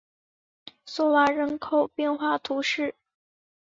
[0.87, 2.95] 索瓦人口变化图示